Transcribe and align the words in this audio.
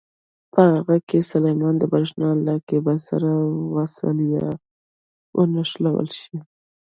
په 0.53 0.61
هغو 0.73 0.95
کې 1.07 1.19
سیمان 1.31 1.75
د 1.79 1.83
برېښنا 1.93 2.29
له 2.47 2.53
کېبل 2.69 2.97
سره 3.09 3.29
وصل 3.75 4.17
یا 4.35 4.47
ونښلول 5.37 6.09
شي. 6.19 6.37